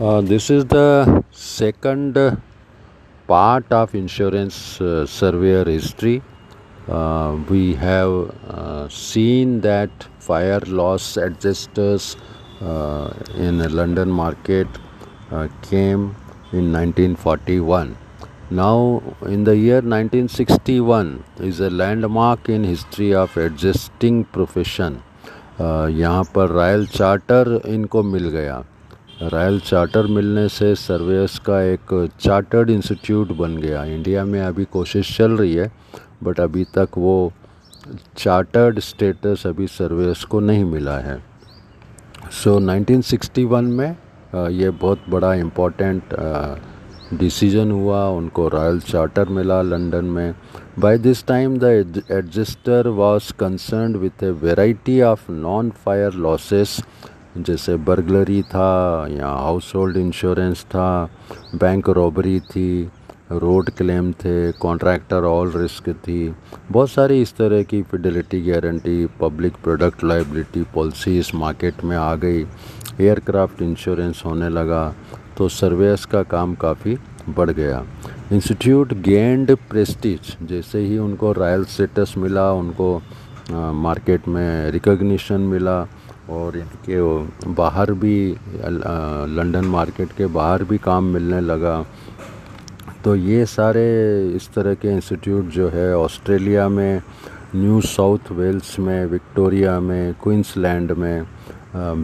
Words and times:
Uh, 0.00 0.20
this 0.20 0.50
is 0.50 0.64
the 0.66 1.24
second 1.30 2.16
uh, 2.16 2.36
part 3.26 3.70
of 3.72 3.94
insurance 3.94 4.80
uh, 4.80 5.06
surveyor 5.06 5.64
history. 5.64 6.22
Uh, 6.88 7.38
we 7.48 7.74
have 7.74 8.10
uh, 8.48 8.88
seen 8.88 9.60
that 9.60 9.90
fire 10.18 10.60
loss 10.66 11.16
adjusters 11.16 12.16
uh, 12.60 13.12
in 13.36 13.58
the 13.58 13.68
London 13.68 14.10
market 14.10 14.66
uh, 15.30 15.48
came 15.62 16.16
in 16.52 16.72
1941. 16.72 17.96
Now, 18.50 19.02
in 19.22 19.44
the 19.44 19.56
year 19.56 19.80
1961 19.80 21.24
is 21.38 21.60
a 21.60 21.70
landmark 21.70 22.48
in 22.48 22.64
history 22.64 23.14
of 23.14 23.36
adjusting 23.36 24.24
profession. 24.24 25.02
uh, 25.60 25.88
यहाँ 25.88 26.22
पर 26.34 26.48
royal 26.50 26.86
charter 26.86 27.60
इनको 27.66 28.02
मिल 28.02 28.28
गया 28.28 28.62
royal 29.21 29.59
charter 29.59 30.07
मिलने 30.07 30.47
से 30.49 30.73
surveyors 30.75 31.37
का 31.45 31.61
एक 31.61 32.09
chartered 32.19 32.69
institute 32.69 33.31
बन 33.37 33.57
गया। 33.57 33.83
इंडिया 33.85 34.23
में 34.25 34.39
अभी 34.41 34.65
कोशिश 34.65 35.15
चल 35.17 35.31
रही 35.37 35.53
है 35.53 35.71
बट 36.23 36.39
अभी 36.39 36.63
तक 36.75 36.97
वो 36.97 37.31
चार्टर्ड 38.17 38.79
स्टेटस 38.79 39.43
अभी 39.47 39.67
सर्वेस 39.67 40.23
को 40.23 40.39
नहीं 40.39 40.63
मिला 40.63 40.97
है। 40.97 41.17
सो 42.31 42.59
so, 42.59 42.61
1961 42.61 43.69
में 43.71 43.95
ये 44.51 44.69
बहुत 44.69 45.03
बड़ा 45.09 45.33
इम्पोर्टेंट 45.33 46.15
डिसीज़न 47.19 47.71
हुआ। 47.71 48.07
उनको 48.07 48.47
रॉयल 48.47 48.79
चार्टर 48.79 49.29
मिला 49.29 49.61
लंदन 49.61 50.05
में। 50.05 50.33
By 50.79 50.97
this 50.97 51.25
time 51.27 51.57
the 51.59 51.63
adjuster 52.11 52.87
was 52.87 53.31
concerned 53.39 53.97
with 53.97 54.23
a 54.23 54.29
variety 54.43 55.01
of 55.01 55.31
non 55.31 55.69
fire 55.85 56.13
losses 56.27 56.79
जैसे 57.37 57.75
बर्गलरी 57.77 58.41
था, 58.43 59.07
या 59.09 59.27
हाउस 59.27 59.71
होल्ड 59.75 59.97
इंश्योरेंस 59.97 60.63
था 60.65 61.09
बैंक 61.55 61.89
रॉबरी 61.89 62.39
थी 62.41 62.89
रोड 63.31 63.69
क्लेम 63.69 64.11
थे 64.13 64.51
कॉन्ट्रैक्टर 64.53 65.23
ऑल 65.23 65.51
रिस्क 65.55 65.89
थी। 65.97 66.33
बहुत 66.71 66.89
सारी 66.89 67.21
इस 67.21 67.35
तरह 67.37 67.63
की 67.63 67.81
fidelity 67.81 68.41
guarantee 68.41 69.05
public 69.19 69.53
product 69.63 70.03
liability 70.03 70.63
policies 70.73 71.31
market 71.35 71.83
में 71.83 71.95
आ 71.97 72.15
गई। 72.15 72.41
एयरक्राफ्ट 73.01 73.61
इंश्योरेंस 73.61 74.23
होने 74.25 74.49
लगा 74.49 74.83
तो 75.37 75.49
सर्वेस 75.49 76.05
का 76.05 76.23
काम 76.25 76.55
काफ़ी 76.55 76.97
बढ़ 77.29 77.49
गया। 77.51 77.83
इंस्टीट्यूट 78.31 78.93
गेंड 79.03 79.55
प्रेस्टीज 79.69 80.35
जैसे 80.43 80.79
ही 80.79 80.97
उनको 80.97 81.31
रॉयल 81.31 81.63
स्टेटस 81.65 82.13
मिला, 82.17 82.51
उनको 82.53 83.01
मार्केट 83.51 84.27
में 84.27 84.71
रिकग्निशन 84.71 85.41
मिला 85.41 85.79
और 86.29 86.57
इनके 86.57 86.97
बाहर 87.53 87.91
भी 87.93 88.17
लंदन 89.35 89.65
मार्केट 89.65 90.11
के 90.17 90.25
बाहर 90.25 90.63
भी 90.63 90.77
काम 90.77 91.03
मिलने 91.03 91.39
लगा। 91.41 91.85
तो 93.03 93.15
ये 93.15 93.45
सारे 93.45 93.85
इस 94.35 94.49
तरह 94.53 94.73
के 94.73 94.87
इंस्टीट्यूट 94.87 95.45
जो 95.49 95.69
है 95.69 95.97
ऑस्ट्रेलिया 95.97 96.69
में 96.69 97.01
न्यू 97.55 97.81
साउथ 97.81 98.31
वेल्स 98.31 98.79
में 98.79 99.05
विक्टोरिया 99.05 99.79
में 99.79 100.13
क्वींसलैंड 100.13 100.91
में 100.91 101.23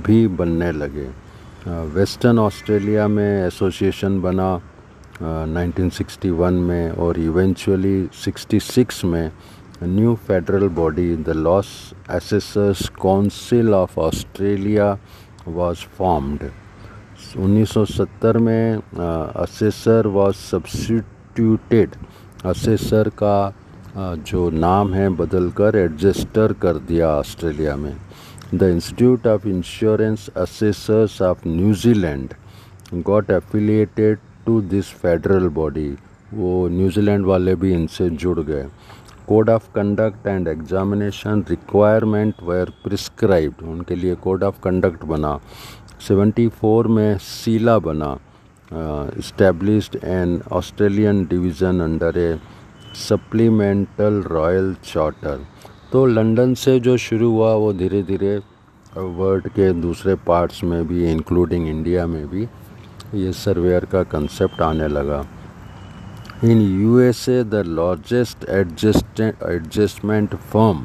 भी 0.05 0.27
बनने 0.27 0.71
लगे। 0.71 1.07
वेस्टर्न 1.67 2.39
ऑस्ट्रेलिया 2.39 3.07
में 3.07 3.47
एसोसिएशन 3.47 4.21
बना 4.21 4.61
अ, 5.15 5.45
1961 5.47 6.53
में 6.69 6.91
और 6.91 7.19
इवेंचुअली 7.19 8.07
66 8.23 9.05
में 9.05 9.31
new 9.83 10.13
federal 10.27 10.67
body 10.75 11.15
the 11.17 11.29
loss 11.35 11.67
assessors 12.15 12.87
council 13.01 13.73
of 13.73 13.99
Australia 13.99 14.91
was 15.47 15.77
formed 15.97 16.43
1970 17.37 18.37
में 18.41 18.77
असेसर 19.41 20.07
वाज 20.15 20.33
सब्सिट्यूटेड 20.35 21.95
असेसर 22.45 23.09
का 23.23 23.53
जो 23.97 24.49
नाम 24.49 24.93
है 24.93 25.09
बदलकर 25.17 25.75
एडजस्टर 25.75 26.53
कर 26.61 26.77
दिया 26.87 27.09
ऑस्ट्रेलिया 27.17 27.75
में। 27.75 27.95
The 28.53 28.63
institute 28.63 29.27
of 29.27 29.47
insurance 29.47 30.29
assessors 30.37 31.21
of 31.21 31.47
New Zealand 31.47 32.33
got 33.05 33.29
affiliated 33.31 34.19
to 34.45 34.59
this 34.61 34.93
federal 35.01 35.47
body 35.61 35.89
वो 36.33 36.67
न्यूजीलैंड 36.69 37.25
वाले 37.25 37.55
भी 37.55 37.73
इनसे 37.73 38.09
जुड़ 38.11 38.39
गए। 38.39 38.65
Code 39.27 39.49
of 39.49 39.69
conduct 39.75 40.27
and 40.27 40.47
examination 40.47 41.43
requirement 41.49 42.43
were 42.43 42.69
prescribed 42.83 43.67
उनके 43.67 43.95
लिए 43.95 44.15
कोड 44.23 44.43
ऑफ़ 44.43 44.59
कंडक्ट 44.63 45.03
बना। 45.05 45.39
74 46.01 46.87
में 46.87 47.17
सीला 47.19 47.77
बना। 47.79 48.17
Established 49.19 49.95
an 50.03 50.41
Australian 50.51 51.23
division 51.25 51.79
under 51.81 52.17
a 52.17 52.37
supplemental 52.99 54.21
royal 54.27 54.73
charter 54.85 55.45
तो 55.91 56.05
लंदन 56.05 56.53
से 56.53 56.79
जो 56.79 56.97
शुरू 56.97 57.31
हुआ, 57.31 57.53
वो 57.53 57.73
धीरे 57.73 58.01
धीरे 58.03 58.37
वर्ल्ड 58.93 59.47
के 59.49 59.71
दूसरे 59.73 60.15
पार्ट्स 60.27 60.63
में 60.63 60.87
भी 60.87 61.11
इंक्लूडिंग 61.11 61.67
इंडिया 61.67 62.05
में 62.07 62.27
भी, 62.29 62.47
ये 63.13 63.31
सर्वेयर 63.33 63.85
का 63.85 64.03
कंसेप्ट 64.05 64.61
आने 64.61 64.87
लगा। 64.87 65.25
In 66.43 66.61
USA 66.81 67.43
the 67.43 67.61
largest 67.65 68.43
adjustment 68.49 70.33
firm 70.35 70.81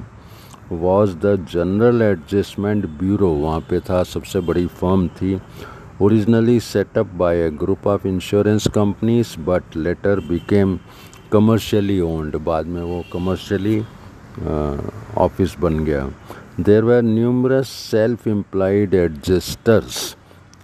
was 0.73 1.15
the 1.25 1.35
general 1.53 2.03
adjustment 2.03 2.87
bureau 2.99 3.29
वहाँ 3.29 3.61
पे 3.71 3.81
था, 3.81 4.03
सबसे 4.03 4.41
बड़ी 4.41 4.67
फर्म 4.67 5.09
थी। 5.09 5.41
Originally 6.03 6.59
set up 6.61 7.07
by 7.19 7.41
a 7.47 7.51
group 7.63 7.87
of 7.87 8.07
insurance 8.09 8.69
companies 8.75 9.39
but 9.47 9.77
later 9.77 10.21
became 10.29 10.79
commercially 11.33 12.01
owned 12.01 12.37
बाद 12.45 12.67
में 12.67 12.83
वो 12.83 13.03
कमर्शियली 13.13 13.81
ऑफ़िस 15.19 15.57
बन 15.61 15.85
गया। 15.85 16.09
There 16.61 16.85
were 16.85 17.03
numerous 17.03 17.69
self 17.91 18.29
employed 18.29 18.95
adjusters 18.95 20.17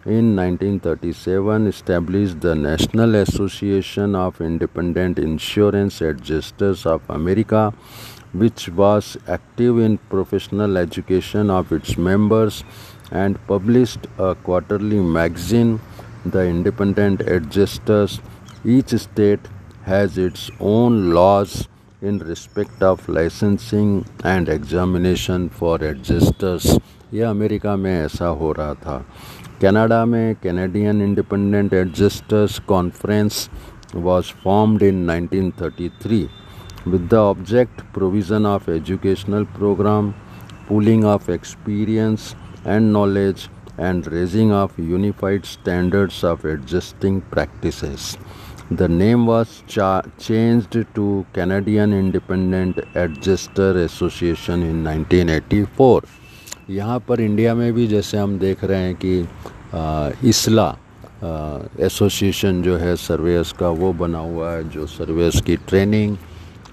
In 0.07 0.37
1937, 0.37 1.67
established 1.67 2.41
the 2.41 2.55
National 2.55 3.17
Association 3.17 4.15
of 4.15 4.41
Independent 4.41 5.19
Insurance 5.19 6.01
Adjusters 6.01 6.87
of 6.87 7.03
America, 7.11 7.75
which 8.33 8.69
was 8.69 9.17
active 9.27 9.81
in 9.81 9.99
professional 9.99 10.77
education 10.77 11.51
of 11.51 11.73
its 11.73 11.99
members 11.99 12.63
and 13.11 13.45
published 13.49 14.07
a 14.17 14.37
quarterly 14.37 15.01
magazine, 15.01 15.81
The 16.25 16.45
Independent 16.47 17.23
Adjusters. 17.23 18.21
Each 18.65 18.91
state 18.91 19.41
has 19.87 20.19
its 20.19 20.53
own 20.61 21.11
laws 21.11 21.67
in 22.03 22.21
respect 22.21 22.83
of 22.85 23.11
licensing 23.11 24.03
and 24.27 24.49
examination 24.49 25.47
for 25.59 25.85
adjusters 25.85 26.67
ये 27.15 27.23
America 27.23 27.77
में 27.77 27.91
ऐसा 27.93 28.27
हो 28.41 28.51
रहा 28.53 28.75
था। 28.75 28.99
Canada 29.63 30.05
में 30.07 30.35
Canadian 30.43 31.01
independent 31.03 31.73
adjusters 31.75 32.59
conference 32.69 33.49
was 33.95 34.33
formed 34.45 34.83
in 34.83 35.07
1933 35.11 36.27
with 36.87 37.09
the 37.11 37.15
object 37.15 37.81
provision 37.95 38.47
of 38.47 38.71
educational 38.71 39.45
program 39.57 40.11
pooling 40.69 41.05
of 41.05 41.31
experience 41.31 42.35
and 42.67 42.93
knowledge 42.93 43.49
and 43.81 44.09
raising 44.09 44.53
of 44.53 44.81
unified 44.81 45.45
standards 45.47 46.25
of 46.25 46.47
adjusting 46.47 47.21
practices 47.31 48.17
the 48.73 48.89
name 48.89 49.27
was 49.27 49.63
cha- 49.69 50.03
changed 50.19 50.85
to 50.95 51.25
canadian 51.33 51.93
independent 51.93 52.79
adjuster 52.95 53.85
association 53.85 54.63
in 54.63 54.83
1984 54.85 56.01
यहाँ 56.71 56.99
पर 57.09 57.21
India 57.21 57.55
में 57.55 57.73
भी 57.73 57.87
जैसे 57.87 58.19
हम 58.19 58.39
देख 58.39 58.65
रहे 58.65 58.79
हैं 58.79 58.95
कि 59.05 59.29
इसला 60.29 60.77
एसोसिएशन 61.87 62.63
जो 62.63 62.77
है 62.77 62.97
सर्वेयर्स 62.97 63.53
का 63.53 63.69
वो 63.69 63.93
बना 63.93 64.19
हुआ 64.19 64.51
है, 64.53 64.69
जो 64.69 64.87
सर्वेयर्स 64.87 65.41
की 65.43 65.57
ट्रेनिंग 65.57 66.17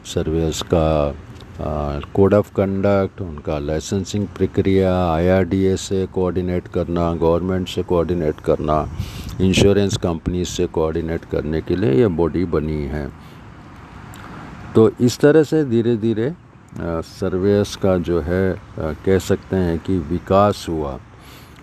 सर्वेयर्स 0.05 0.61
का 0.61 1.15
कोड 1.61 2.33
ऑफ़ 2.33 2.49
कंडक्ट 2.55 3.21
उनका 3.21 3.57
लाइसेंसिंग 3.59 4.27
प्रक्रिया 4.37 4.93
आईआरडीए 5.05 5.75
से 5.77 6.05
कोऑर्डिनेट 6.13 6.67
करना 6.67 7.13
गवर्नमेंट 7.13 7.67
से 7.67 7.83
कोऑर्डिनेट 7.83 8.39
करना 8.39 8.77
इंश्योरेंस 9.41 9.97
कंपनी 9.97 10.45
से 10.45 10.65
कोऑर्डिनेट 10.67 11.25
करने 11.25 11.61
के 11.61 11.75
लिए 11.75 11.91
ये 11.93 12.07
बॉडी 12.07 12.45
बनी 12.45 12.81
है। 12.85 13.07
तो 14.75 14.89
इस 15.01 15.19
तरह 15.19 15.43
से 15.43 15.63
धीरे 15.65 15.95
धीरे 15.97 16.33
सर्वेस 16.77 17.75
का 17.75 17.97
जो 17.99 18.21
है 18.21 18.55
कह 18.77 19.19
सकते 19.19 19.55
हैं 19.55 19.79
कि 19.79 19.97
विकास 20.09 20.65
हुआ। 20.69 20.99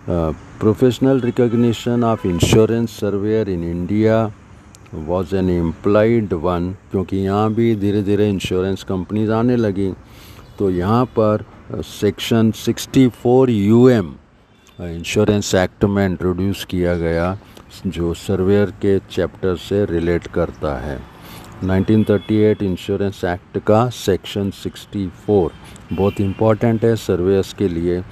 Professional 0.09 1.21
recognition 1.21 2.05
of 2.05 2.27
insurance 2.27 2.91
surveyor 2.91 3.51
in 3.51 3.65
India 3.65 4.27
was 4.95 5.35
an 5.37 5.51
employed 5.51 6.33
one 6.33 6.71
क्योंकि 6.91 7.17
यहाँ 7.17 7.53
भी 7.55 7.75
धीरे 7.77 8.03
धीरे 8.03 8.29
इंश्योरेंस 8.31 8.83
कंपनीज़ 8.85 9.31
आने 9.33 9.57
लगी। 9.57 9.93
तो 10.59 10.71
यहाँ 10.71 11.05
पर 11.19 11.45
section 11.75 12.51
64 12.53 13.49
U M 13.49 14.13
insurance 14.79 15.55
act 15.55 15.85
में 15.85 16.05
इंट्रोड्यूस 16.07 16.65
किया 16.65 16.95
गया, 16.97 17.37
जो 17.87 18.13
सर्वेयर 18.15 18.71
के 18.83 18.99
चैप्टर 19.11 19.57
से 19.59 19.85
रिलेट 19.85 20.27
करता 20.27 20.75
है। 20.81 20.99
1938 21.65 22.63
इंश्योरेंस 22.63 23.25
एक्ट 23.25 23.59
का 23.59 23.89
सेक्शन 23.91 24.51
64 24.57 25.51
बहुत 25.93 26.21
इंपॉर्टेंट 26.21 26.85
है 26.85 26.95
सर्वेयर्स 26.97 27.53
के 27.53 27.69
लिए, 27.69 28.03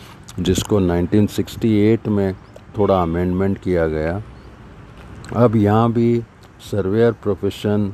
जिसको 0.40 0.80
1968 0.80 2.08
में 2.08 2.34
थोड़ा 2.78 3.02
अमेंडमेंट 3.02 3.58
किया 3.58 3.86
गया। 3.86 4.22
अब 5.36 5.56
यहाँ 5.56 5.92
भी 5.92 6.20
सर्वेयर 6.60 7.12
प्रोफेशन 7.22 7.92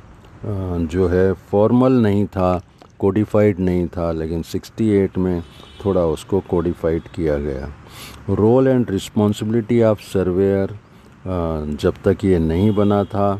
जो 0.93 1.07
है 1.09 1.33
फॉर्मल 1.51 1.93
नहीं 2.03 2.27
था 2.27 2.61
कोडिफाइड 2.99 3.59
नहीं 3.61 3.87
था, 3.89 4.11
लेकिन 4.13 4.43
68 4.45 5.19
में 5.19 5.43
थोड़ा 5.85 6.05
उसको 6.07 6.41
कोडिफाइड 6.51 7.03
किया 7.15 7.37
गया। 7.39 7.69
Role 8.31 8.69
and 8.69 8.91
responsibility 8.91 9.83
of 9.83 10.01
surveyor 10.03 10.79
जब 11.81 11.95
तक 12.05 12.25
ये 12.25 12.39
नहीं 12.39 12.75
बना 12.75 13.03
था, 13.05 13.35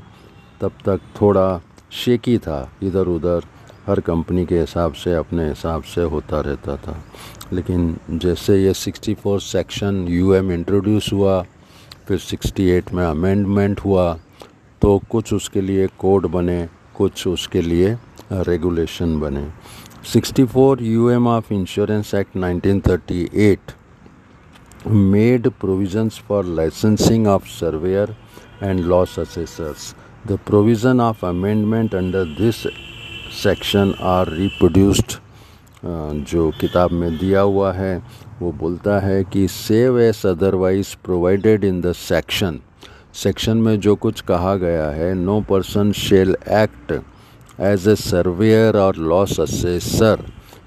तब 0.61 0.73
तक 0.87 1.01
थोड़ा 1.21 1.61
शेकी 1.93 2.39
था 2.39 2.71
इधर 2.83 3.07
उधर 3.09 3.45
हर 3.87 4.01
कंपनी 4.01 4.45
के 4.47 4.59
हिसाब 4.61 4.93
से, 4.93 5.15
अपने 5.15 5.49
हिसाब 5.49 5.83
से 5.85 6.03
होता 6.03 6.41
रहता 6.41 6.77
था। 6.77 6.97
लेकिन 7.53 7.97
जैसे 8.11 8.57
ये 8.63 8.73
64 8.75 9.41
सेक्शन 9.43 10.07
यूएम 10.09 10.53
इंट्रोड्यूस 10.53 11.13
हुआ, 11.13 11.43
फिर 12.09 12.19
68 12.19 12.93
में 12.95 13.05
अमेंडमेंट 13.05 13.81
हुआ 13.81 14.19
तो 14.85 14.99
कुछ 15.11 15.33
उसके 15.33 15.61
लिए 15.61 15.87
कोड 15.99 16.27
बने, 16.31 16.69
कुछ 16.97 17.27
उसके 17.27 17.61
लिए 17.63 17.97
रेगुलेशन 18.33 19.19
बने। 19.21 19.45
64 20.05 20.45
four 20.47 20.83
U 20.83 21.09
M 21.11 21.29
of 21.29 21.53
insurance 21.55 22.15
act 22.15 22.37
1938 22.37 23.73
made 24.87 25.49
provisions 25.61 26.19
for 26.29 26.45
licensing 26.59 27.27
of 27.27 27.47
surveyor 27.51 28.15
and 28.63 28.81
loss 28.81 29.19
assessors 29.19 29.95
the 30.27 30.39
provision 30.47 31.01
of 31.01 31.25
amendment 31.27 31.95
under 31.95 32.25
this 32.41 32.63
section 33.43 33.95
are 34.11 34.33
reproduced 34.33 35.17
जो 36.27 36.51
किताब 36.61 36.91
में 36.93 37.17
दिया 37.19 37.41
हुआ 37.41 37.73
है, 37.73 38.03
वो 38.43 38.53
बोलता 38.53 39.01
है 39.01 39.25
कि 39.33 39.49
save 39.49 39.99
as 40.01 40.25
otherwise 40.27 40.95
provided 41.05 41.65
in 41.65 41.81
the 41.81 41.93
section 41.93 42.61
section 43.15 43.57
में 43.57 43.79
जो 43.81 43.95
कुछ 43.97 44.21
कहा 44.29 44.55
गया 44.57 44.87
है 44.91 45.13
no 45.15 45.41
person 45.49 45.93
shall 45.95 46.37
act 46.53 46.93
as 47.63 47.89
a 47.89 47.95
surveyor 47.97 48.77
और 48.77 48.97
loss 49.09 49.39
assessor 49.41 50.25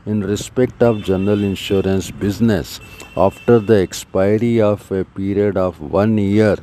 in 0.08 0.24
respect 0.24 0.84
of 0.84 0.98
general 1.08 1.44
insurance 1.46 2.12
business 2.22 2.80
after 3.18 3.60
the 3.66 3.78
expiry 3.80 4.60
of 4.62 4.94
a 4.94 5.02
period 5.18 5.58
of 5.58 5.82
one 5.92 6.18
year 6.20 6.62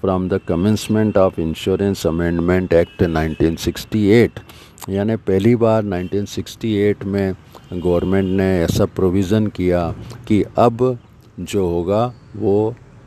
from 0.00 0.28
the 0.28 0.40
commencement 0.48 1.18
of 1.18 1.40
insurance 1.40 2.06
amendment 2.06 2.72
act 2.72 3.02
1968 3.02 4.40
यानी 4.90 5.16
पहली 5.22 5.54
बार 5.58 5.82
1968 5.84 7.04
में 7.06 7.34
government 7.74 8.36
ने 8.36 8.50
ऐसा 8.60 8.84
provision 8.96 9.46
किया 9.56 9.88
कि 10.28 10.42
अब 10.58 10.98
जो 11.40 11.66
होगा 11.68 12.04
वो 12.36 12.58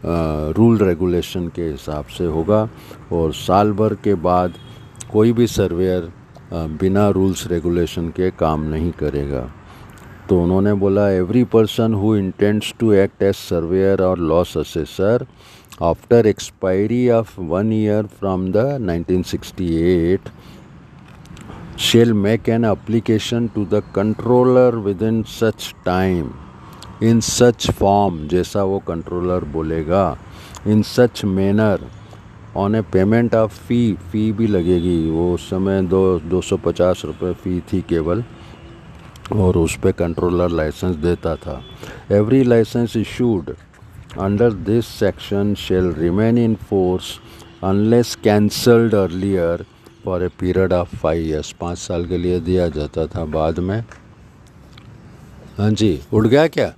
रूल 0.05 0.77
रेगुलेशन 0.77 1.47
के 1.55 1.63
हिसाब 1.63 2.05
से 2.17 2.25
होगा 2.25 2.67
और 3.13 3.33
साल 3.33 3.71
भर 3.73 3.93
के 4.03 4.15
बाद 4.27 4.53
कोई 5.11 5.31
भी 5.33 5.47
सर्वेयर 5.47 6.11
बिना 6.53 7.09
रूल्स 7.09 7.47
रेगुलेशन 7.47 8.09
के 8.09 8.29
काम 8.39 8.63
नहीं 8.69 8.91
करेगा। 8.99 9.49
तो 10.29 10.41
उन्होंने 10.43 10.73
बोला 10.81 11.09
every 11.11 11.43
person 11.53 11.93
who 11.93 12.15
intends 12.15 12.73
to 12.79 12.91
act 12.93 13.23
as 13.23 13.35
surveyor 13.35 14.01
और 14.03 14.19
loss 14.19 14.57
assessor 14.57 15.25
after 15.83 16.27
expiry 16.27 17.09
of 17.09 17.39
one 17.41 17.71
year 17.73 18.05
from 18.19 18.51
the 18.51 18.57
1968 18.81 20.29
shall 21.81 22.13
make 22.13 22.49
an 22.49 22.65
application 22.65 23.47
to 23.55 23.65
the 23.65 23.83
controller 23.95 24.75
within 25.03 25.21
such 25.29 25.73
time 25.85 26.29
in 27.03 27.19
such 27.21 27.69
form 27.71 28.27
जैसा 28.27 28.63
वो 28.63 28.79
कंट्रोलर 28.87 29.43
बोलेगा 29.53 30.17
in 30.67 30.81
such 30.83 31.23
manner 31.25 31.87
on 32.57 32.75
a 32.75 32.81
payment 32.93 33.35
of 33.35 33.59
fee 33.67 33.93
fee 34.11 34.31
भी 34.31 34.47
लगेगी। 34.47 35.09
वो 35.09 35.33
उस 35.33 35.49
समय 35.49 35.81
दो 35.83 36.19
दो 36.19 36.41
सौ 36.41 36.57
पचास 36.57 37.01
रुपये 37.05 37.33
फ़ी 37.33 37.59
थी 37.71 37.81
केवल, 37.89 38.23
और 39.33 39.57
उस 39.57 39.77
पर 39.79 39.91
कंट्रोलर 39.91 40.49
लाइसेंस 40.51 40.95
देता 40.95 41.35
था। 41.35 41.61
Every 42.11 42.43
licence 42.43 42.95
issued 42.97 43.49
under 44.19 44.51
this 44.51 44.85
section 44.87 45.53
shall 45.57 45.91
remain 45.93 46.37
in 46.37 46.55
force 46.69 47.19
unless 47.63 48.15
cancelled 48.23 48.95
earlier 48.95 49.65
for 50.05 50.23
a 50.23 50.27
period 50.39 50.73
of 50.73 50.95
five 50.95 51.25
years 51.27 51.51
पाँच 51.61 51.77
साल 51.77 52.05
के 52.05 52.17
लिए 52.17 52.39
दिया 52.41 52.67
जाता 52.69 53.05
था 53.07 53.25
बाद 53.31 53.59
में। 53.59 53.79
हाँ 55.57 55.71
जी, 55.71 55.99
उड़ 56.13 56.27
गया 56.27 56.47
क्या? 56.47 56.73